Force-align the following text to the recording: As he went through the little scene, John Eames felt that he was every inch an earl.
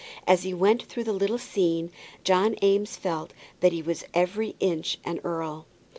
As 0.25 0.41
he 0.41 0.51
went 0.51 0.81
through 0.81 1.03
the 1.03 1.13
little 1.13 1.37
scene, 1.37 1.91
John 2.23 2.55
Eames 2.63 2.95
felt 2.97 3.33
that 3.59 3.71
he 3.71 3.83
was 3.83 4.03
every 4.15 4.55
inch 4.59 4.97
an 5.05 5.19
earl. 5.23 5.67